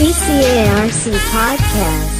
[0.00, 2.10] CCARC Podcast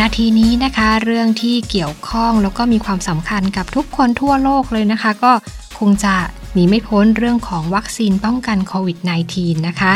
[0.00, 5.32] นาทีนี้นะคะเรื่องที่เกี่ยวข้องแล้วก็มีความสำคัญกับทุกคนทั่วโลกเลยนะคะ ก็
[5.78, 6.14] คงจะ
[6.52, 8.98] หนีไม่พ้นเรื่องของวัคซีนป้องกันโควิด
[9.32, 9.92] -19 นะคะ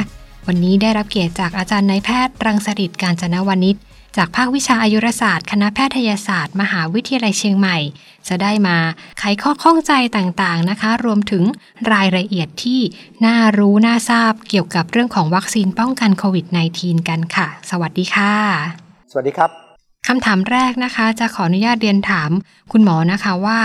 [0.47, 3.77] วันนี้ได้รับเกียรติจากอาจารย์นายแพทย์รังสฤษการจนวณิช
[4.17, 7.79] จากภาควิชาอายุรศาสตร์ คณะแพทยศาสตร์ มหาวิทยาลัยเชียงใหม่
[8.29, 8.77] จะได้มา
[9.19, 11.45] ไขข้อข้องใจต่างๆนะคะ รวมถึง
[11.93, 12.81] รายละเอียดที่
[13.25, 16.47] น่ารู้น่าทราบเกี่ยวกับเรื่องของวัคซีนป้องกันโควิด
[16.77, 18.35] -19 กันค่ะ สวัสดีค่ะ
[19.11, 19.51] สวัสดีครับ
[20.09, 22.31] คำถามแรกนะคะ จะขออนุญาตเรียนถาม
[22.73, 23.59] คุณหมอนะคะว่า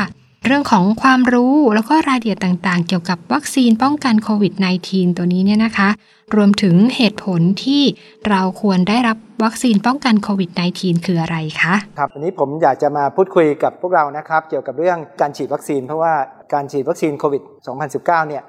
[0.48, 4.54] เรื่องของความรู้แล้วก็รายละเอียดต่างๆ เกี่ยวกับวัคซีนป้องกันโควิด
[4.86, 5.90] -19 ตัวนี้เนี่ยนะคะ
[6.36, 7.84] รวมถึงเหตุผลที่
[8.30, 16.14] เราควรได้รับวัคซีนป้องกันโควิด -19 คืออะไรคะ ครับวันนี้ผมอยากจะมาพูดคุยกับพวกเรานะครับ เกี่ยวกับเรื่องการฉีดวัคซีน เพราะว่า
[16.54, 17.42] การฉีดวัคซีนโควิด
[17.86, 18.44] 2019 เนี่ย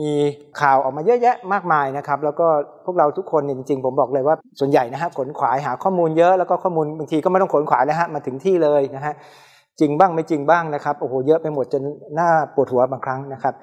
[0.00, 0.12] มี
[0.60, 2.46] ข่าวออกมาเยอะแยะมากมายนะครับ แล้วก็
[2.84, 9.14] พวกเราทุกคนจริงๆ ผมบอกเลยว่าส่วนใหญ่นะฮะขนขวายหาข้อมูลเยอะแล้วก็ข้อมูลบางทีก็ไม่ต้องขนขวายเลยฮะมาถึงที่เลยนะฮะ
[9.80, 11.82] จริงบ้างไม่จริงบ้างนะครับโอ้โหเยอะไปหมดจน
[12.14, 13.54] หน้าปวดหัวบางครั้งนะครับ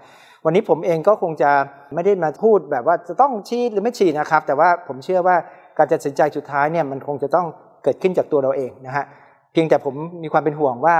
[0.45, 1.51] วันนี้ผมเองก็คงจะ
[1.93, 5.35] ไม่ได้มาพูดแบบว่าจะต้องฉีดหรือไม่ฉีดนะครับ แต่ว่าผมเชื่อว่า
[5.77, 7.45] การตัดสินใจสุดท้ายเนี่ยมันคงจะต้อง
[7.83, 9.05] เกิดขึ้นจากตัวเราเองนะฮะ
[9.51, 10.95] เพียงแต่ผมมีความเป็นห่วงว่า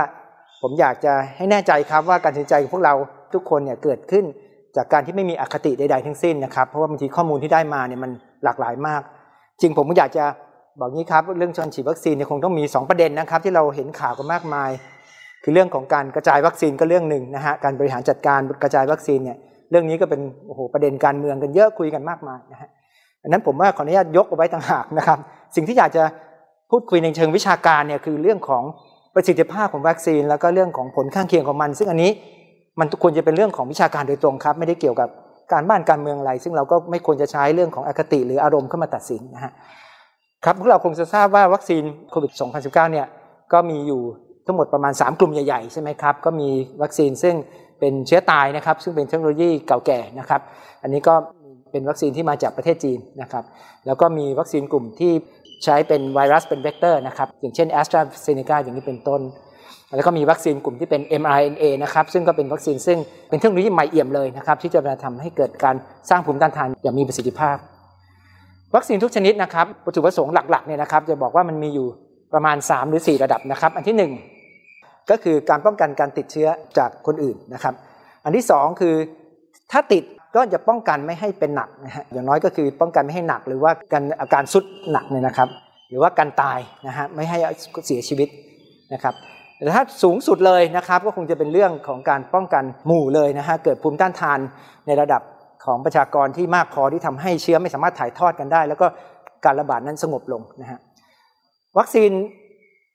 [0.62, 2.94] ผมอยากจะให้แน่ใจครับว่าการตัดสินใจของพวกเรา
[3.34, 4.24] ทุกคนเนี่ยเกิดขึ้น
[4.76, 8.10] จากการที่ไม่มีอคติใด ๆ ทั้งสิ้นนะครับ เพราะว่าบางทีข้อมูลที่ได้มาเนี่ยมัน
[8.44, 9.02] หลากหลายมาก
[9.60, 10.24] จริงผมก็อยากจะ
[10.80, 14.70] บอกงี้ครับเรื่องชนฉีดวัคซีนเนี่ยคงต้องมี 2 ประเด็นนะครับ ที่เราเห็นข่าวกันมากมาย
[15.44, 19.36] คือเรื่องของการกระจายวัคซีนก็เรื่องหนึ่งนะฮะการบริหารจัดการกระจายวัคซีนเนี่ย
[19.70, 22.68] เรื่องนี้ก็เป็นโอ้โหประเด็นการเมืองกันเยอะคุยกันมากมายนะฮะ
[23.22, 25.18] อันนั้นผมว่าขออนุญาตยกเอาไว้ต่างหากนะครับ
[25.56, 26.04] สิ่งที่อยากจะ
[26.70, 28.62] พูดคุยในเชิงวิชาการเนี่ยคือเรื่องของ
[29.14, 32.10] ประสิทธิภาพของวัคซีน แล้วก็เรื่องของผลข้างเคียงของมัน ซึ่งอันนี้
[32.80, 35.08] มันควรจะเป็นเรื่องของวิชาการโดยตรงครับ ไม่ได้เกี่ยวกับ
[35.52, 39.52] การบ้านการเมืองอะไร ซึ่งเราก็ไม่ควรจะใช้เรื่องของอคติหรืออารมณ์เข้ามาตัดสินนะฮะ
[40.44, 43.06] ครับพวกเราคงจะทราบว่าวัคซีนโควิด 2019 เนี่ย
[43.52, 44.02] ก็มีอยู่
[44.48, 46.48] ทั้งหมดประมาณ 3 กลุ่มใหญ่ๆใช่ไหมครับก็มี
[46.82, 47.34] วัคซีนซึ่ง
[47.80, 50.40] เป็นเชื้อตายนะครับ ซึ่งเป็นเทคโนโลยีเก่าแก่นะครับ
[50.82, 51.14] อันนี้ก็
[51.70, 53.44] เป็นวัคซีนที่มาจากประเทศจีนนะครับ
[53.86, 55.12] แล้วก็มีวัคซีนกลุ่มที่
[55.64, 59.20] ใช้เป็นไวรัสเป็นเวกเตอร์นะครับอย่างเช่น AstraZeneca อย่างนี้เป็นต้น
[59.96, 62.98] แล้วก็มีวัคซีนกลุ่มที่เป็น mRNA นะครับซึ่งก็เป็นวัคซีนซึ่ง
[63.28, 65.74] เป็นเทคโนโลยีใหม่เอี่ยมเลยนะครับที่จะมาทำให้เกิดการ
[66.10, 67.56] สร้างภูมิต้านทานอย่างมีประสิทธิภาพ
[68.74, 71.86] วัคซีนทุกชนิดนะครับวัตถุประสงค์หลักๆเนี่ยนะครับจะบอกว่ามันมีอยู่
[72.34, 74.37] ประมาณ 3 หรือ 4 ระดับนะครับ อันที่ 1
[75.10, 76.48] ก็คือการป้องกันการติดเชื้อ
[76.78, 77.74] จากคนอื่นนะครับ
[78.24, 78.94] อันที่ 2 คือ
[79.72, 80.04] ถ้าติด
[80.36, 85.48] ก็จะป้องกันไม่ให้เป็นหนักนะฮะอย่างน้อยก็คือป้องกันไม่ให้หนักหรือว่าการอาการสุดหนักเนี่ยนะครับ
[85.90, 87.38] หรือว่าการตายนะฮะไม่ให้
[87.86, 88.28] เสียชีวิต
[88.94, 89.14] นะครับ
[89.56, 94.38] แต่ถ้าสูงสุดเลยนะครับก็คงจะเป็นเรื่องของการป้องกันหมู่เลยนะฮะเกิดภูมิต้านทาน
[94.86, 95.22] ในระดับ
[95.64, 98.86] ของประชากรที่มากพอที่ทำให้เชื้อไม่สามารถถ่ายทอดกันได้ แล้วก็
[99.44, 100.78] การระบาดนั้นสงบลงนะฮะ
[101.78, 102.10] วัคซีน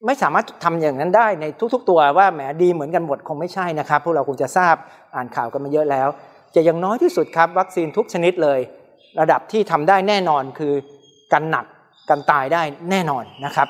[0.06, 4.76] ไม่สามารถทำอย่างนั้นได้ในทุก ๆ ตัวว่าแหมดีเหมือนกันหมดคงไม่ใช่นะครับ พวกเราคงจะทราบ
[5.16, 6.08] อ่านข่าวกันมาเยอะแล้ว
[6.56, 8.60] จะอย่างน้อยที่สุดครับ วัคซีนทุกชนิดเลย
[9.20, 10.74] ระดับที่ทำได้แน่นอนคือ
[11.34, 11.66] กันหนัก
[12.10, 13.68] กันตายได้แน่นอนนะครับ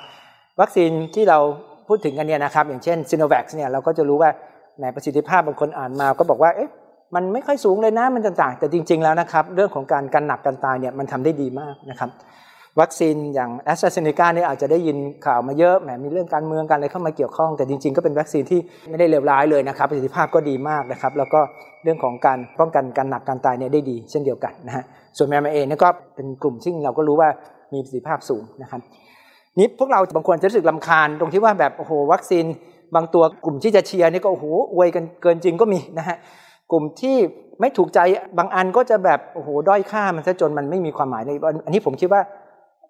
[0.62, 1.40] วัคซีนที่เรา
[1.88, 4.30] พูดถึงกันเนี่ยนะครับอย่างเช่นซีโนแวคเนี่ยเราก็จะรู้ว่า
[4.78, 6.70] แหมประสิทธิภาพบางคนอ่านมาก็บอกว่าเอ๊ะ
[7.16, 12.10] มันไม่ค่อยสูงเลยนะมันต่างๆ แต่จริง ๆแล้วนะครับ เรื่องของการกันหนักกันตายเนี่ยมันทำได้ดีมากนะครับ
[12.82, 21.40] วัคซีนอย่างแอสตราเซเนกาเนี่ยอาจจะได้ยินข่าวมาเยอะแหมมีเรื่องการเมืองการอะไรเข้ามาเกี่ยวข้อง แต่จริงๆ ก็เป็นวัคซีนที่ไม่ได้เลวร้ายเลยนะครับประสิทธิภาพก็ดีมากนะครับ แล้วก็
[21.84, 24.84] เรื่องของการป้องกันการหนักการตายเนี่ยได้ดีเช่นเดียวกันนะฮะ
[25.18, 27.30] ส่วนแมมเอเนี่ยก็เป็นกลุ่มที่งเราก็รู้ว่า
[27.74, 28.82] มีประสิทธิภาพสูงนะครับ
[29.60, 32.46] นี้พวกเราบางคนจะรู้สึกลำคาญตรงที่ว่าแบบโอ้โหวัคซีน
[32.96, 36.18] บางตัวกลุ่มที่จะเชียร์นี่ก็โอ้โหอวยกันเกินจริงก็มีนะฮะ
[36.72, 37.18] กลุ่มที่
[37.60, 38.00] ไม่ถูกใจ
[38.38, 41.32] บางอันก็จะแบบโอ้โหด้อยค่ามันซะจนมันไม่มีความหมายใน
[41.66, 42.22] อันนี้ผมคิดว่า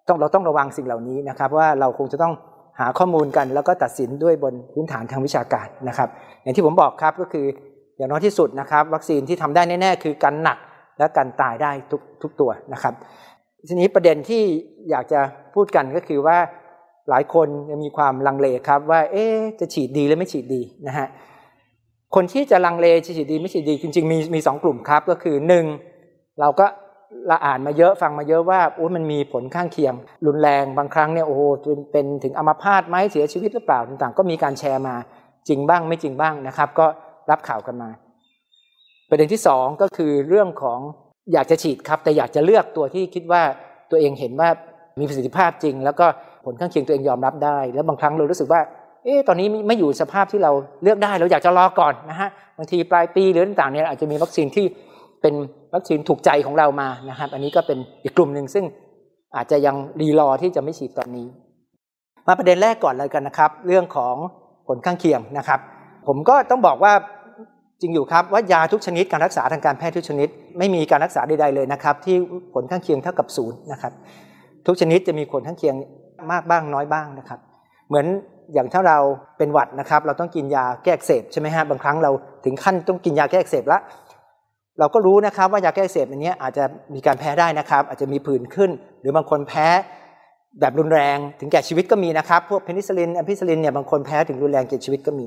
[0.08, 2.34] ต้องเราต้องระวังสิ่งเหล่านี้นะครับ ว่าเราคงจะต้อง
[2.80, 6.08] หาข้อมูลกันแล้วก็ตัดสินด้วยบนพื้นฐานทางวิชาการนะครับ
[6.42, 7.46] อย่างที่ผมบอกครับก็คือ
[7.96, 10.58] อย่างน้อยที่สุดนะครับ วัคซีนที่ทำได้แน่ ๆ คือการหนัก
[10.98, 12.94] และการตายได้ทุกทุกตัวนะครับ
[13.68, 14.42] ทีนี้ประเด็นที่
[14.90, 15.20] อยากจะ
[15.54, 16.38] พูดกันก็คือว่า
[17.10, 19.24] หลายคนยังมีความลังเลครับว่าเอ๊
[19.60, 21.08] จะฉีดดีหรือไม่ฉีดดีนะฮะ
[22.14, 25.64] คนที่จะลังเลฉีดดีไม่ฉีดดีจริงๆมีมีสองกลุ่มครับก็คือหนึ่ง
[26.40, 26.66] เราก็
[27.28, 29.94] เราอ่านมาเยอะฟังมาเยอะว่าโอ้มันมีผลข้างเคียง
[30.26, 31.42] รุนแรงบางครั้งเนี่ยโอ้โห
[31.92, 34.94] เป็นถึงอัมาพาตไหมเสียชีวิตหรือเปล่าต่างๆ ก็มีการแชร์มา
[35.48, 36.86] จริงบ้างไม่จริงบ้างนะครับ ก็
[37.30, 37.90] รับข่าวกันมา
[39.08, 40.80] ประเด็นที่สองก็คือเรื่องของ
[41.32, 43.42] อยากจะฉีดครับ แต่อยากจะเลือกตัวที่คิดว่า
[43.90, 44.48] ตัวเองเห็นว่า
[44.98, 46.06] มีประสิทธิภาพจริง แล้วก็
[46.44, 48.60] ผลข้างเคียงตัวเองยอมรับได้ แล้วบางครั้งเรารู้สึกว่า
[49.04, 50.52] เอ๊ะตอนนี้ไม่อยู่สภาพที่เรา
[50.82, 54.66] เลือกได้เราอยากจะรอก่อนนะฮะบางทีปลายปีหรือต่างๆเนี่ยอาจจะมีวัคซีนที่
[55.24, 55.34] เป็น
[55.74, 58.64] วัคซีนถูกใจของเรามานะครับ อันนี้ก็เป็นอีกกลุ่มหนึ่งซึ่ง
[59.36, 61.26] อาจจะยังรีรอที่จะไม่ฉีดตอนนี้
[62.26, 64.14] มาประเด็นแรกก่อนเลยกันนะครับ เรื่องของ
[64.68, 65.60] ผลข้างเคียงนะครับ
[66.06, 66.92] ผมก็ต้องบอกว่า
[67.80, 70.28] จริงอยู่ครับว่ายาทุกชนิดการรักษาทางการแพทย์ทุกชนิด
[70.58, 72.16] ไม่มีการรักษาใดๆเลยนะครับ ที่
[72.54, 73.92] ผลข้างเคียงเท่ากับศูนย์นะครับ
[74.66, 75.74] ทุกชนิดจะมีผลข้างเคียง
[76.32, 77.38] มากบ้างน้อยบ้างนะครับ
[77.88, 78.06] เหมือน
[78.54, 78.98] อย่างถ้าเรา
[79.38, 82.10] เป็นหวัดนะครับ เราต้องกินยาแก้อักเสบใช่ไหมฮะบางครั้งเรา
[82.44, 83.78] ถึงขั้นต้องกินยาแก้อักเสบละ
[84.78, 89.66] เราก็รู้นะครับว่ายาแก้อักเสบอันนี้อาจจะมีการแพ้ได้นะครับ อาจจะมีผื่นขึ้น หรือบางคนแพ้
[90.60, 95.26] แบบรุนแรงถึงแก่ชีวิตก็มีนะครับ พวกเพนิซิลินแอมพิซิลินเนี่ยบางคนแพ้ถึงรุนแรงแก่ชีวิตก็มี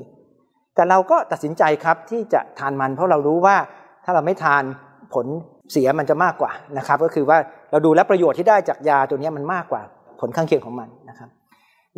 [0.74, 3.56] แต่เราก็ตัดสินใจครับที่จะทานมันเพราะเรารู้ว่า
[4.04, 4.62] ถ้าเราไม่ทาน
[5.14, 5.26] ผล
[5.72, 7.38] เสียมันจะมากกว่านะครับ ก็คือว่า
[7.70, 9.82] เราดูแลประโยชน์ที่ได้จากยาตัวนี้มันมากกว่า
[10.20, 11.28] ผลข้างเคียงของมันนะครับ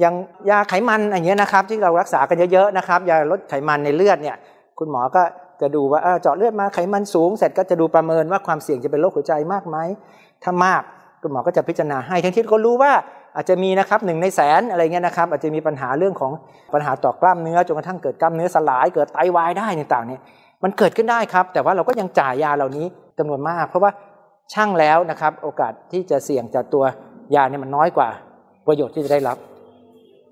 [0.00, 0.14] อย่าง
[0.50, 4.36] ยาไขมันอย่างเงี้ยนะครับที่เรารักษากันเยอะๆนะครับยาลดไขมันในเลือดเนี่ย
[4.78, 5.22] คุณหมอก็
[5.62, 9.76] จะดูว่าเจาะเลือดมาไขมันสูง เสร็จก็จะดูประเมินว่าความเสี่ยงจะเป็นโรคหัวใจมากไหม
[10.42, 10.82] ถ้ามาก
[11.22, 12.92] คุณหมอก็จะพิจารณาให้ทั้งที่ก็รู้ว่า
[13.36, 16.32] อาจจะมีนะครับหนึ่งในแสนอะไรเงี้ยนะครับอาจจะมีปัญหาเรื่องของ
[16.74, 20.20] ปัญหาต่อกล้ามเนื้อจนกระทั่งเกิดกล้ามเนื้อสลายเกิดไตวายได้ต่างๆเนี่ย
[20.62, 22.86] มันเกิดขึ้นได้ครับ แต่ว่าเราก็ยังจ่ายยาเหล่านี้
[23.18, 23.90] จำนวนมาก เพราะว่า
[24.52, 26.84] ช่างแล้วนะครับโอกาสที่จะเสี่ยงจากตัว
[27.34, 28.08] ยาเนี่ยมันน้อยกว่า
[28.66, 29.36] ประโยชน์ที่จะได้รับ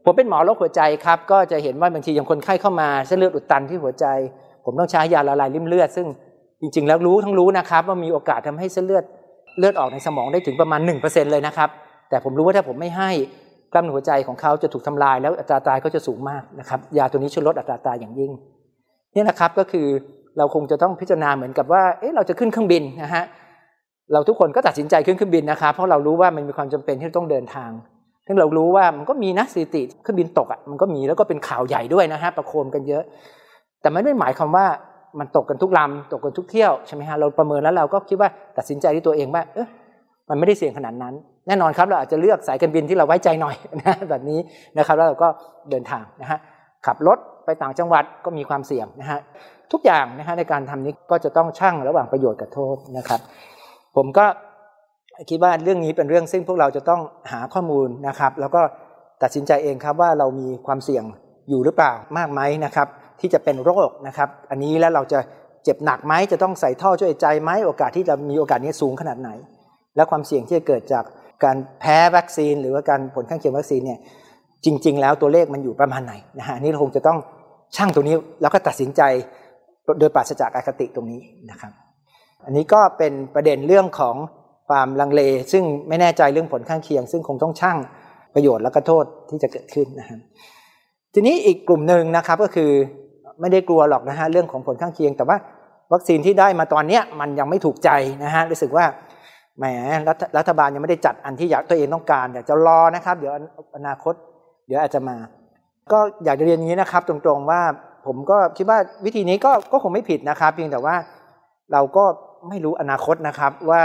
[0.04, 4.06] ผมเป็นหมอโรคหัวใจครับก็จะเห็นว่าบางทีอย่างคนไข้เข้ามาเส้นเลือดอุดตันที่หัวใจ
[4.70, 6.06] ผมต้องใช้ยาละลายริ่มเลือด ซึ่ง
[6.60, 9.04] จริง ๆ แล้วรู้ทั้งรู้นะครับ ว่ามีโอกาสทำให้เส้นเลือด
[9.58, 11.68] เลือดออกในสมองได้ถึงประมาณ 1%เลยนะครับ
[12.08, 13.10] แต่ผมรู้ว่าถ้าผมไม่ให้
[13.72, 18.32] กล้ามเนื้อหัวใจของเขาจะถูกทำลายแล้วอัตราตายก็จะสูงมากนะครับยาตัวนี้ช่วยลดอัตราตายอย่างยิ่ง
[19.14, 19.86] นี่นะครับก็คือ
[20.38, 23.24] เราคงจะต้องพิจารณาเหมือนกับว่าเอ๊ะเราจะขึ้นเครื่องบินนะฮะ
[24.12, 27.70] เราทุกคนก็ตัดสินใจขึ้นเครื่องบินนะครับ เพราะเรารู้ว่ามันมีความจำเป็นที่ต้องเดินทาง
[28.26, 33.02] ซึ่งเรารู้ว่ามันก็มีนะสถิติเครื่องบินตกอะมันก็มีแล้วก็เป็นข่าวใหญ่ด้วยนะฮะประโคมกันเยอะ
[33.80, 34.66] แต่มันไม่หมายความว่า
[35.18, 39.66] มันตกกันทุกลำตกกันทุกเที่ยวใช่ไหมฮะเราประเมินแล้วเราก็คิดว่าตัดสินใจที่ตัวเองว่าเออ
[40.28, 41.14] มันไม่ได้เสี่ยงขนาดนั้น
[41.46, 44.40] แน่นอนครับเราอาจจะเลือกสายการบินที่เราไว้ใจหน่อยนะแบบนี้
[44.78, 45.28] นะครับแล้วเราก็
[45.70, 46.38] เดินทางนะฮะ
[46.86, 49.20] ขับรถไปต่างจังหวัดก็มีความเสี่ยงนะฮะ
[49.72, 53.20] ทุกอย่างนะฮะในการทำนี้ก็จะต้องชั่งระหว่างประโยชน์กับโทษนะครับ
[53.96, 54.26] ผมก็
[55.30, 57.00] คิดว่าเรื่องนี้เป็นเรื่องซึ่งพวกเราจะต้อง
[57.32, 58.60] หาข้อมูลนะครับ แล้วก็
[59.22, 61.04] ตัดสินใจเองครับว่าเรามีความเสี่ยง
[61.48, 62.88] อยู่หรือเปล่ามากไหมนะครับ
[63.20, 65.20] ที่จะเป็นโรคนะครับอันนี้แล้วเราจะ
[65.64, 69.30] เจ็บหนักไหมจะต้องใส่ท่อช่วยใจไหมโอกาสที่จะมีโอกาสนี้สูงขนาดไหน
[69.96, 71.04] และความเสี่ยงที่จะเกิดจาก
[71.44, 73.98] การแพ้วัคซีน หรือว่าการผลข้างเคียงวัคซีนเนี่ย
[74.64, 77.18] จริง ๆ แล้วตัวเลขมันอยู่ประมาณไหนนะฮะนี่เราคงจะต้อง
[77.76, 79.02] ช่างตัวนี้แล้วก็ตัดสินใจ
[80.00, 81.20] โดยปราศจากอคติตรงนี้
[81.50, 81.72] นะครับ
[82.44, 84.16] อันนี้ก็เป็นประเด็นเรื่องของ
[84.68, 85.22] ความลังเล
[85.52, 87.76] ซึ่งไม่แน่ใจเรื่องผลข้างเคียง ซึ่งคงต้องช่าง
[88.34, 90.18] ประโยชน์และก็โทษที่จะเกิดขึ้นนะครับ
[91.14, 92.70] ทีนี้อีกกลุ่มหนึ่งนะครับก็คือ
[93.40, 95.36] ไม่ได้กลัวหรอกนะฮะเรื่องของผลข้างเคียง แต่ว่า
[95.92, 97.90] วัคซีนที่ได้มาตอนนี้มันยังไม่ถูกใจ
[98.24, 98.84] นะฮะรู้สึกว่า
[99.58, 99.64] แหม
[100.08, 103.32] รัฐรัฐบาลยังไม่ได้จัดอันที่อยากตัวเองต้องการอยากจะรอนะครับ เดี๋ยว
[103.76, 104.14] อนาคต
[104.66, 105.16] เดี๋ยวอาจจะมา
[105.92, 107.60] ก็อยากจะเรียนอย่างนี้นะครับ ตรงๆว่า
[108.06, 110.96] ผมก็คิดว่าวิธีนี้ก็ก็คงไม่ผิดนะครับ เพียงแต่ว่า
[111.72, 112.04] เราก็
[112.48, 113.82] ไม่รู้อนาคตนะครับว่า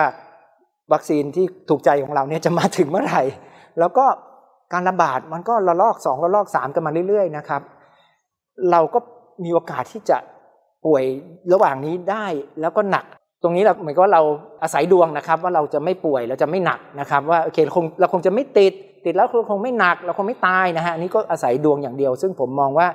[0.94, 3.22] วัคซีนที่ถูกใจของเราเนี่ยจะมาถึงเมื่อไหร่
[3.80, 4.06] แล้วก็
[4.74, 7.62] การระบาดมันก็ระลอกสองระลอกสามกันมาเรื่อยๆนะครับ
[8.72, 9.00] เราก็
[9.44, 10.18] มีโอกาสที่จะ
[10.86, 11.04] ป่วย
[11.54, 12.26] ระหว่างนี้ได้
[12.62, 13.06] แล้วก็หนัก
[13.44, 14.22] ตรงนี้เราเหมือนกับว่าเรา
[14.64, 18.74] อาศัยดวงนะครับ ว่าเราจะไม่ป่วยเราจะไม่หนักนะครับ ว่าโอเคเราคงเราคงจะไม่ติด
[19.06, 22.88] ติดแล้วเราคงไม่หนัก เราคงไม่ตายนะฮะอันนี้ก็อาศัยดวงอย่างเดียว ซึ่งผมมองว่า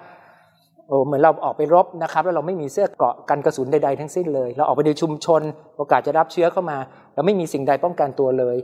[0.88, 5.42] โอ้เหมือนเราออกไปรบนะครับ แล้วเราไม่มีเสื้อเกราะกันกระสุนใดๆทั้งสิ้นเลย เราออกไปในชุมชน
[5.76, 6.78] โอกาสจะรับเชื้อเข้ามา
[7.14, 8.56] เราไม่มีสิ่งใดป้องกันตัวเลย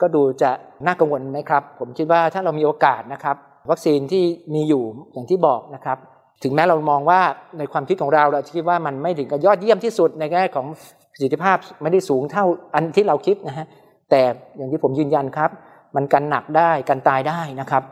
[0.00, 0.50] ก็ดูจะ
[0.86, 3.36] น่ากังวลไหมครับ ผมคิดว่าถ้าเรามีโอกาสนะครับ
[3.70, 5.98] วัคซีนที่มีอยู่อย่างที่บอกนะครับ
[6.42, 7.20] ถึงแม้เรามองว่า
[7.58, 10.66] ในความคิดของเราเราคิดว่ามันไม่ถึงกับยอดเยี่ยมที่สุดในแง่ของ
[11.12, 13.66] ประสิทธิภาพไม่ได้สูงเท่าอันที่เราคิดนะฮะ
[14.10, 14.20] แต่
[14.56, 15.50] อย่างที่ผมยืนยันครับ
[15.96, 17.82] มันกันหนักได้กันตายได้นะครับ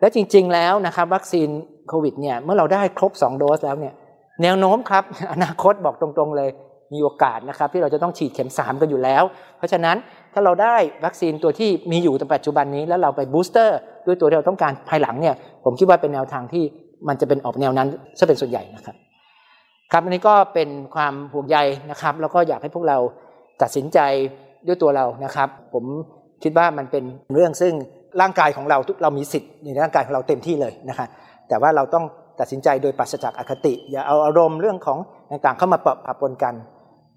[0.00, 1.48] และจริง ๆแล้วนะครับ วัคซีน
[1.88, 3.94] โควิดเนี่ยเมื่อเราได้ครบ 2 โดสแล้วเนี่ย
[4.42, 6.50] แนวโน้มครับ อนาคตบอกตรงๆเลย
[6.92, 9.22] มีโอกาสนะครับที่เราจะต้องฉีดเข็ม 3 กันอยู่แล้ว
[9.56, 9.96] เพราะฉะนั้น
[10.32, 16.64] ถ้าเราได้วัคซีนตัวที่มีอยู่ในปัจจุบันนี้ แล้วเราไปบูสเตอร์ด้วยตัวที่เราต้องการภายหลังเนี่ยผมคิดว่าเป็นแนวทางที่
[17.08, 17.88] มันจะเป็นออกแนวนั้น
[18.18, 18.96] ซะเป็นส่วนใหญ่นะครับ
[19.92, 21.58] ครับอันนี้ก็เป็นความห่วงใย
[21.90, 22.98] นะครับ แล้วก็อยากให้พวกเรา
[23.62, 23.98] ตัดสินใจ
[24.66, 25.84] ด้วยตัวเรานะครับ ผม
[26.42, 27.74] คิดว่ามันเป็นเรื่องซึ่ง
[28.20, 31.08] ร่างกายของเราทุกเรามีสิทธิ์ในร่างกายของเราเต็มที่เลยนะครับ
[31.48, 32.04] แต่ว่าเราต้อง
[32.40, 34.98] ตัดสินใจโดยปราศจากอคติ อย่าเอาอารมณ์เรื่องของ
[35.30, 36.54] ต่างๆเข้ามาปะปนกัน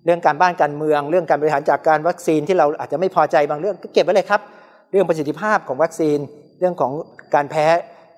[0.06, 4.42] เรื่องการบ้านการเมือง เรื่องการบริหารจากการวัคซีนที่เราอาจจะไม่พอใจบางเรื่องก็เก็บไว้เลยครับ
[4.92, 6.18] เรื่องประสิทธิภาพของวัคซีน
[6.60, 6.92] เรื่องของ
[7.36, 7.66] การแพ้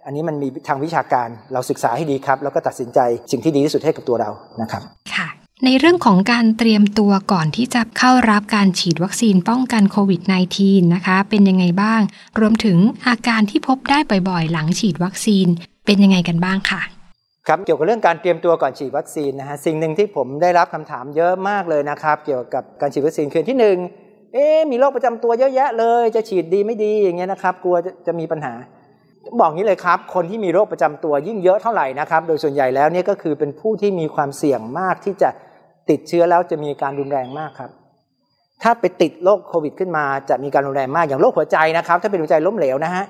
[0.05, 2.99] อันนี้มันมีทางวิชาการเราศึกษาให้ดีครับ แล้วก็ตัดสินใจ
[3.31, 4.29] สิ่งที่ดีที่สุดให้กับตัวเรา
[4.61, 4.81] นะครับ
[5.13, 5.27] ค่ะ
[5.65, 10.21] ในเรื่องของการเตรียมตัวก่อนที่จะเข้ารับการฉีดวัคซีนป้องกันโควิด
[10.57, 12.01] -19 นะคะ เป็นยังไงบ้าง
[12.39, 15.47] รวมถึงอาการที่พบได้บ่อยๆ หลังฉีดวัคซีน
[15.85, 16.81] เป็นยังไงกันบ้างค่ะ
[17.47, 23.77] ครับเกี่ยวกับเรื่องการเตรียมตัวก่อนฉีดวัคซีนนะฮะสิ่งหนึ่งที่ผมได้รับคำถามเยอะมากเลยนะครับ เกี่ยวกับการฉีดวัคซีนคือที่หนึ่ง
[24.33, 28.53] เอ๊ะมีโรคประจำตัวเยอะแยะเลย จะฉีดดีไม่ดีอย่างเงี้ยนะครับ กลัวจะจะมีปัญหา
[29.39, 35.29] บอกงี้เลยครับ คนที่มีโรคประจำตัวยิ่งเยอะเท่าไหร่นะครับ โดยส่วนใหญ่แล้วเนี่ยก็คือเป็นผู้ที่มีความเสี่ยงมากที่จะ
[35.89, 37.71] ติดเชื้อแล้วจะมีการรุนแรงมากครับ
[38.63, 43.03] ถ้าไปติดโรคโควิดขึ้นมาจะมีการรุนแรงมากอย่างโรคหัวใจนะครับ ถ้าเป็นหัวใจล้มเหลวนะฮะ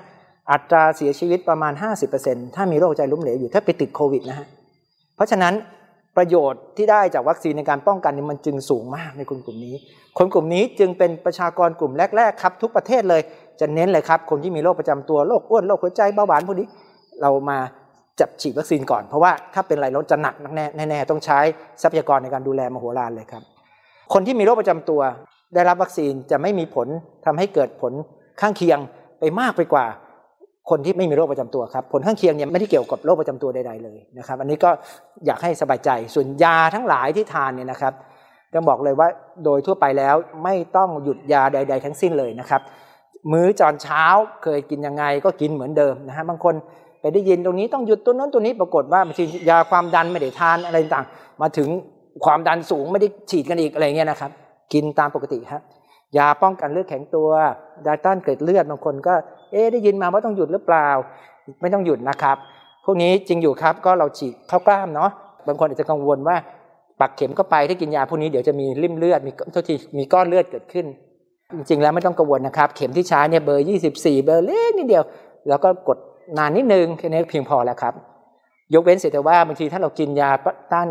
[0.50, 1.72] อัตราเสียชีวิตประมาณ
[2.14, 4.46] 50%ถ้ามีโรคหัวใจล้มเหลวอยู่ถ้าไปติดโควิดนะฮะ
[5.16, 5.54] เพราะฉะนั้น
[6.16, 9.74] ประโยชน์ที่ได้จากวัคซีนในการป้องกันนี่มันจึงสูงมากในคนกลุ่มนี้
[10.18, 13.22] คนกลุ่มนี้จึงเป็นประชากรกลุ่มแรก ๆ ครับ ทุกประเทศเลย
[13.60, 16.68] จะเน้นเลยครับ คนที่มีโรคประจำตัวโรคอ้วนโรคหัวใจเบาหวานพวกนี้
[17.22, 17.58] เรามา
[18.20, 21.38] จับฉีดวัคซีนก่อน เพราะว่าถ้าเป็นไรแล้วจะหนักแน่แน่ต้องใช้
[21.82, 23.42] ทรัพยากรในการดูแลมโหฬารเลยครับ
[24.12, 25.00] คนที่มีโรคประจำตัว
[25.54, 26.88] ได้รับวัคซีนจะไม่มีผล
[27.26, 27.92] ทำให้เกิดผล
[28.40, 28.78] ข้างเคียง
[29.20, 29.86] ไปมากไปกว่า
[30.70, 34.70] คนที่ไม่มีโรคประจำตัวครับผลข้างเคียงเนี่ยไม่ได้เกี่ยวกับโรคประจำตัวใดๆเลยนะครับ อันนี้ก็
[35.26, 37.92] อยากให้สบายใจส่วนยาทั้งหลายที่ทานเนี่ยนะครับ
[38.54, 39.08] ต้องบอกเลยว่า
[39.44, 42.60] โดยทั่วไปแล้วไม่ต้องหยุดยาใด ๆ ทั้งสิ้นเลยนะครับ
[43.32, 44.04] มื้อจอนเช้า
[44.42, 46.54] เคยกินยังไงก็กินเหมือนเดิมนะฮะบางคน
[47.00, 51.06] ไปได้ยินตรงนี้ต้องหยุดตัวนั้นตัวนี้ปรากฏว่าบางทียาความดันไม่ได้ทานอะไรต่าง
[51.42, 51.68] มาถึง
[52.24, 54.30] ความดันสูงไม่ได้ฉีดกันอีกอะไรเงี้ยนะครับ
[54.72, 55.62] กินตามปกติครับ
[56.18, 57.28] ยาป้องกันเลือดแข็งตัว
[57.86, 59.14] ยาต้านเกล็ดเลือดบางคนก็
[59.52, 60.88] เอ๊ได้ยินมาว่าต้องหยุดหรือเปล่า
[61.60, 62.36] ไม่ต้องหยุดนะครับ
[62.84, 65.10] พวกนี้จริงอยู่ครับก็เราฉีดเข้ากล้ามเนาะ
[65.46, 66.36] บางคนอาจจะกังวลว่า
[67.00, 70.86] ปักเข็มเข้าไปถ้ากินยาพวกนี้เดี๋ยวจะมีริ่มเลือดมีโทษทีมีก้อนเลือดเกิดขึ้น
[71.52, 75.04] จริงๆแล้วไม่ต้องกังวลนะครับ เข็มที่ใช้เนี่ยเบอร์ 24 เบอร์เล็กนิดเดียว
[75.48, 75.98] แล้วก็กด
[76.38, 77.94] นานนิดนึงแค่นี้เพียงพอแล้วครับ
[78.74, 80.30] ยกเว้นเสียแต่ว่าบางทีถ้าเรากินยา
[80.72, 80.88] ต้าน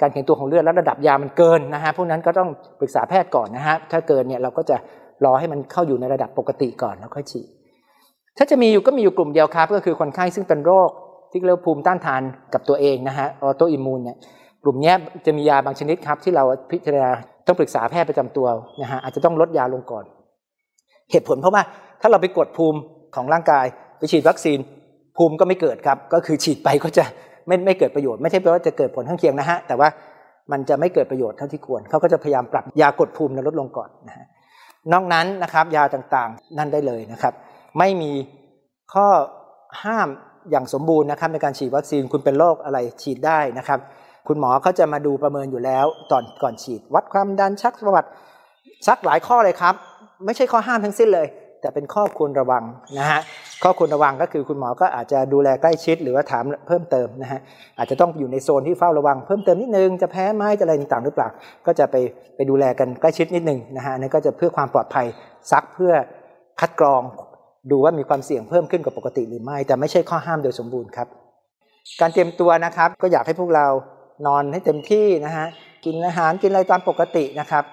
[0.00, 2.48] การแข็งตัวของเลือดแล้วระดับยามันเกินนะฮะพวกนั้นก็ต้อง
[2.80, 4.76] ปรึกษาแพทย์ก่อนนะฮะถ้าเกินเนี่ยเราก็จะ
[5.24, 7.46] รอให้มันเข้าอยู่ในระดับปกติก่อนแล้วค่อยฉีด
[8.38, 10.90] ถ้าจะมีอยู่ก็มีอยู่กลุ่มเดียวครับ ก็คือคนไข้ซึ่งเป็นโรค
[11.30, 12.22] ที่เรียกภูมิต้านทาน
[12.54, 14.16] กับตัวเองนะฮะออโตอิมูนเนี่ย
[14.62, 14.92] กลุ่มนี้
[15.26, 17.10] จะมียาบางชนิดครับที่เราพิจารณา
[17.46, 18.46] ต้องปรึกษาแพทย์ประจำตัว
[18.82, 20.04] นะฮะอาจจะต้องลดยาลงก่อน
[21.10, 21.62] เหตุผลเพราะว่า
[22.00, 22.78] ถ้าเราไปกดภูมิ
[23.14, 23.66] ของร่างกาย
[23.98, 24.58] ไปฉีดวัคซีน
[25.16, 27.04] ภูมิก็ไม่เกิดครับ ก็คือฉีดไปก็จะ
[27.46, 29.88] ไม่ไม่เกิดประโยชน์ไม่ใช่แปลว่าจะเกิดผลข้างเคียงนะฮะแต่ว่า
[30.52, 34.26] มันจะไม่เกิดประโยชน์เท่าที่ควรเขาก็จะพยายามปรับยากดภูมิลดลงก่อนนะฮะ
[34.92, 37.32] นอกนั้นนะครับ ยาต่างๆ นั่นได้เลยนะครับ
[37.78, 38.12] ไม่มี
[38.94, 39.08] ข้อ
[39.84, 40.08] ห้าม
[40.50, 43.78] อย่างสมบูรณ์นะครับ ในการฉีดวัคซีนคุณเป็นโรคอะไรฉีดได้นะครับ
[44.28, 48.08] คุณหมอเขาจะมาดูประเมินอยู่แล้วตอนก่อนฉีด วัดความดันชักประวัติ
[48.86, 49.74] ชักหลายข้อเลยครับ
[50.24, 51.26] ไม่ใช่ข้อห้ามทั้งสิ้นเลย
[51.60, 52.62] แต่เป็นข้อควรระวัง
[52.98, 53.20] นะฮะ
[53.62, 57.40] ข้อควรระวังก็คือคุณหมอก็อาจจะดูแลใกล้ชิดหรือว่าถามเพิ่มเติมนะฮะ
[57.78, 61.28] อาจจะต้องอยู่ในโซนที่เฝ้าระวังเพิ่มเติมนิดนึงจะแพ้ไหมจะอะไรต่างๆหรือเปล่า
[61.66, 61.96] ก็จะไป
[62.36, 65.06] ไปดูแลกันใกล้ชิดนิดนึงนะฮะนี่นก็จะเพื่อความปลอดภัย
[65.50, 65.92] ซักเพื่อ
[66.60, 67.02] คัดกรอง
[67.70, 71.08] ดูว่ามีความเสี่ยงเพิ่มขึ้นกว่าปกติหรือไม่ แต่ไม่ใช่ข้อห้ามโดยสมบูรณ์ครับ
[72.00, 73.66] การเตรียมตัวนะครับก็อยากให้พวกเรา
[74.26, 75.46] นอนให้เต็มที่นะฮะ
[75.84, 77.64] กินอาหารกินอะไรตามปกตินะครับ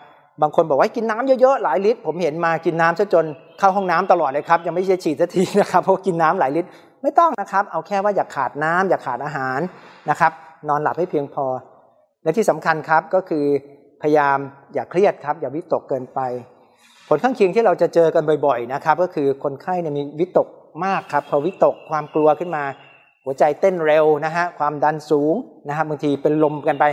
[0.42, 3.26] บางคนบอกว่ากินน้ำเยอะๆหลายลิตร ผมเห็นมากินน้ำซะจน
[3.60, 6.70] เข้าห้องน้ำตลอดเลยครับ ยังไม่ใช่ฉีดสักทีนะครับเพราะกินน้ำหลายลิตร
[7.04, 9.60] ไม่ต้องนะครับ เอาแค่ว่าอย่าขาดน้ำอย่าขาดอาหาร
[10.10, 10.32] นะครับ
[10.70, 11.46] นอนหลับให้เพียงพอ
[12.24, 13.46] และที่สำคัญครับก็คือ
[14.02, 14.38] พยายาม
[14.74, 16.20] อย่าเครียดครับ อย่าวิตกเกินไป
[17.08, 20.48] ผลข้างเคียงที่เราจะเจอกันบ่อย ๆนะครับ ก็คือคนไข้เนี่ยมีวิตก
[20.86, 22.64] มากครับพอวิตกความกลัวขึ้นมา
[23.26, 25.36] หัวใจเต้นเร็วนะฮะความดันสูง
[25.70, 26.86] นะฮะบางทีเป็นลมกันไป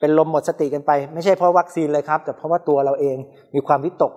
[0.00, 3.16] เป็นลมหมดสติกันไป ไม่ใช่เพราะวัคซีนเลยครับ แต่เพราะว่าตัวเราเอง
[3.54, 4.12] มีความวิตก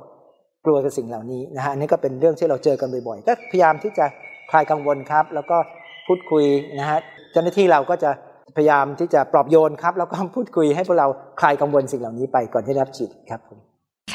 [0.65, 4.05] กลัวกับสิ่งเหล่านี้นะฮะอันนี้ก็เป็นเรื่องที่เราเจอกันบ่อยๆก็พยายามที่จะ
[4.51, 5.57] คลายกังวลครับ แล้วก็
[6.07, 6.45] พูดคุย
[6.79, 6.99] นะฮะ
[7.31, 8.11] เจ้าหน้าที่เราก็จะ
[8.55, 11.07] พยายามที่จะปลอบโยนครับ แล้วก็พูดคุยให้พวกเรา
[11.39, 13.59] คลายกังวลสิ่งเหล่านี้ไปก่อนที่รับฉีดครับผม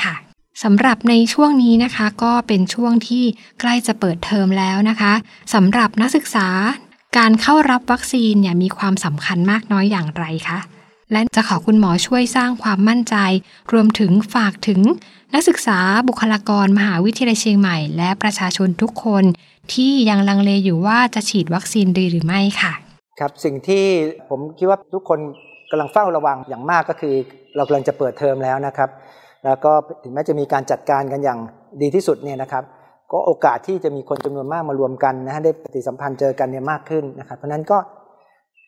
[0.00, 0.14] ค่ะ
[0.62, 3.24] สำหรับในช่วงนี้นะคะก็เป็นช่วงที่
[3.60, 5.12] ใกล้จะเปิดเทอมแล้วนะคะ
[5.54, 6.48] สำหรับนักศึกษา
[7.18, 10.58] การเข้ารับวัคซีนเนี่ยมีความสำคัญมากน้อยอย่างไรคะ
[11.12, 13.16] และจะขอคุณหมอช่วยสร้างความมั่นใจ
[13.72, 14.80] รวมถึงฝากถึง
[15.34, 19.24] นักศึกษาบุคลากรมหาวิทยาลัยเชียงใหม่ และประชาชนทุกคน
[19.72, 22.72] ที่ยังลังเลอยู่ว่าจะฉีดวัคซีนดีหรือไม่ค่ะ
[23.20, 23.84] ครับสิ่งที่
[24.28, 25.18] ผมคิดว่าทุกคน
[25.70, 27.14] กำลังเฝ้าระวังอย่างมากก็คือ
[27.56, 28.90] เรากำลังจะเปิดเทอมแล้วนะครับ
[29.44, 29.72] แล้วก็
[30.02, 31.38] ถึงแม้จะมีการจัดการกันอย่าง
[31.82, 32.64] ดีที่สุดเนี่ยนะครับ
[33.12, 37.78] ก็โอกาสที่จะมีคนจำนวนมากมารวมกันนะฮะได้ปฏิสัมพันธ์เจอกันเนี่ยมากขึ้นนะครับเพราะนั้นก็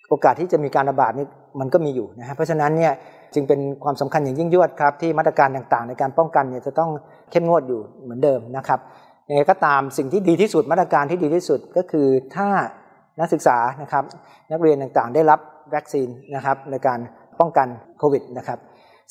[0.08, 1.26] โอกาสที่จะมีการระบาดนี่
[1.60, 2.92] มันก็มีอยู่นะฮะเพราะฉะนั้นเนี่ย
[3.34, 6.90] จึงเป็นความสำคัญอย่างยิ่งยวดครับที่มาตรการต่างๆ ในการป้องกันเนี่ยจะต้อง
[7.30, 8.80] เข้มงวดอยู่เหมือนเดิมนะครับ
[9.28, 12.48] ยังไงก็ตามสิ่งที่ดีที่สุดมาตรการที่ดีที่สุดก็คือถ้า
[13.20, 14.04] นักศึกษานะครับ
[14.52, 15.40] นักเรียนต่างๆ ได้รับ
[15.74, 16.98] วัคซีนนะครับในการ
[17.40, 17.68] ป้องกัน
[17.98, 18.58] โควิดนะครับ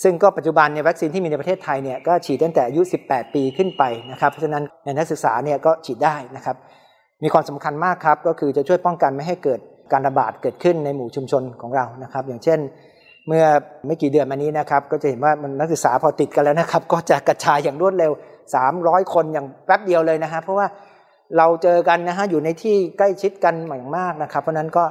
[0.03, 6.55] ซึ่งก็ปัจจุบันเนี่ยวัคซีนที่มีในประเทศไทยเนี่ยก็ฉีดตั้งแต่อายุ 18 ปีขึ้นไปนะครับ เพราะฉะนั้นในนักศึกษาเนี่ยก็ฉีดได้นะครับ
[7.23, 9.59] มีความสำคัญมากครับก็คือจะช่วยป้องกันไม่ให้เกิด
[9.91, 12.59] การระบาดเกิดขึ้นในหมู่ชุมชนของเรานะครับ อย่างเช่น
[13.27, 13.45] เมื่อ
[13.85, 18.11] ไม่กี่เดือนมานี้นะครับก็จะเห็นว่ามันนักศึกษาพอติดกันแล้วนะครับ ก็จะกระจายอย่างรวดเร็ว
[18.63, 20.67] 300 คนอย่างแป๊บเดียวเลยนะฮะเพราะว่า
[21.37, 24.83] เราเจอกันนะฮะอยู่ในที่ใกล้ชิดกันอย่างมากนะครับ เพราะนั้นก็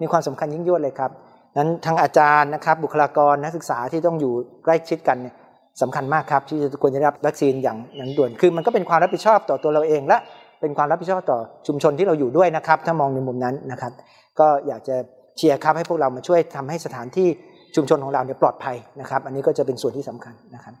[0.00, 1.10] มีความสำคัญยิ่งยวดเลยครับ
[1.56, 4.32] นั้นทางอาจารย์นะครับบุคลากรนักศึกษาที่ต้องอยู่
[4.64, 5.34] ใกล้ชิดกันเนี่ย
[5.82, 10.18] สำคัญมากครับที่ควรจะรับวัคซีนอย่างอย่างด่วนคือมันก็เป็นความรับผิดชอบต่อตัวเราเอง และ
[10.60, 13.92] เป็นความรับผิดชอบต่อชุมชนที่เราอยู่ด้วยนะครับ ถ้ามองในมุมนั้นนะครับ
[14.38, 14.96] ก็อยากจะ
[15.36, 17.28] เชียร์ครับให้พวกเรามาช่วยทำให้สถานที่
[17.74, 20.74] ชุมชนของเราเนี่ยปลอดภัยนะครับ อันนี้ก็จะเป็นส่วนที่สำคัญนะครับ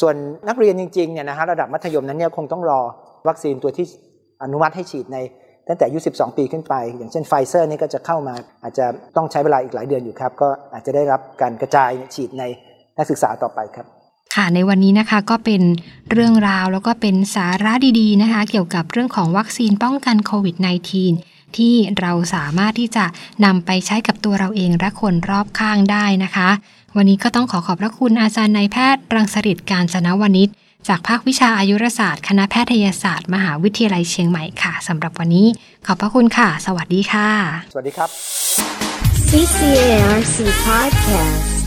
[0.00, 0.14] ส่วน
[0.48, 2.80] นักเรียนจริงๆเนี่ยนะฮะระดับมัธยมนั้นเนี่ยคงต้องรอ
[3.28, 3.86] วัคซีนตัวที่
[4.42, 5.18] อนุมัติให้ฉีดใน
[5.68, 12.42] ตั้งแต่อายุ 12 ปีขึ้นไป อย่างเช่นไฟเซอร์นี่ก็จะเข้ามาอาจจะต้องใช้เวลาอีกหลายเดือนอยู่ครับ ก็อาจจะได้รับการกระจายฉีดใน
[12.98, 13.86] นักศึกษาต่อไปครับ
[14.34, 15.62] ค่ะในวันนี้นะคะก็เป็น
[16.10, 20.56] เรื่องราวแล้วก็เป็นสาระดีๆนะคะ เกี่ยวกับเรื่องของวัคซีนป้องกันโควิด
[21.06, 23.04] -19 ที่เราสามารถที่จะ
[23.44, 26.48] นำไปใช้กับตัวเราเองและคนรอบข้างได้นะคะ
[26.96, 30.48] วันนี้ก็ต้องขอขอบพระคุณอาจารย์นายแพทย์ รังสฤษการจนวณิช
[30.88, 35.46] จากภาควิชาอายุรศาสตร์คณะแพทยศาสตร์ มหาวิทยาลัยเชียงใหม่ค่ะสำหรับวันนี้
[35.86, 37.28] ขอบพระคุณค่ะ สวัสดีค่ะ
[37.72, 38.10] สวัสดีครับ
[39.30, 41.61] CCARC Podcast